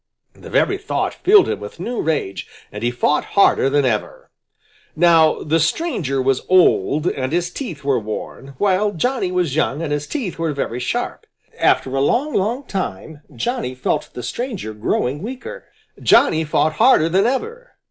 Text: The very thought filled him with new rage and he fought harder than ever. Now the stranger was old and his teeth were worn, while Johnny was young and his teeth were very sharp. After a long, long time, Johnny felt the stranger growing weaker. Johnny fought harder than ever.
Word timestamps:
The 0.33 0.49
very 0.49 0.79
thought 0.79 1.13
filled 1.13 1.47
him 1.47 1.59
with 1.59 1.79
new 1.79 2.01
rage 2.01 2.47
and 2.71 2.81
he 2.81 2.89
fought 2.89 3.23
harder 3.37 3.69
than 3.69 3.85
ever. 3.85 4.31
Now 4.95 5.43
the 5.43 5.59
stranger 5.59 6.19
was 6.19 6.41
old 6.49 7.05
and 7.05 7.31
his 7.31 7.51
teeth 7.51 7.83
were 7.83 7.99
worn, 7.99 8.55
while 8.57 8.93
Johnny 8.93 9.31
was 9.31 9.55
young 9.55 9.79
and 9.83 9.93
his 9.93 10.07
teeth 10.07 10.39
were 10.39 10.53
very 10.53 10.79
sharp. 10.79 11.27
After 11.59 11.93
a 11.95 12.01
long, 12.01 12.33
long 12.33 12.63
time, 12.63 13.21
Johnny 13.35 13.75
felt 13.75 14.09
the 14.15 14.23
stranger 14.23 14.73
growing 14.73 15.21
weaker. 15.21 15.65
Johnny 16.01 16.43
fought 16.45 16.73
harder 16.81 17.07
than 17.07 17.27
ever. 17.27 17.73